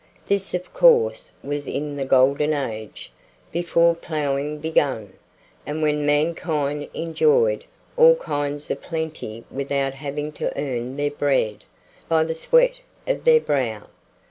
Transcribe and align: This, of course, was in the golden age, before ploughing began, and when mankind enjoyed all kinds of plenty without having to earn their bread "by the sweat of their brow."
This, 0.25 0.55
of 0.55 0.73
course, 0.73 1.29
was 1.43 1.67
in 1.67 1.95
the 1.95 2.05
golden 2.05 2.53
age, 2.55 3.11
before 3.51 3.93
ploughing 3.93 4.57
began, 4.57 5.13
and 5.63 5.83
when 5.83 6.07
mankind 6.07 6.89
enjoyed 6.95 7.65
all 7.95 8.15
kinds 8.15 8.71
of 8.71 8.81
plenty 8.81 9.43
without 9.51 9.93
having 9.93 10.31
to 10.31 10.51
earn 10.59 10.97
their 10.97 11.11
bread 11.11 11.65
"by 12.09 12.23
the 12.23 12.33
sweat 12.33 12.79
of 13.05 13.25
their 13.25 13.41
brow." 13.41 13.85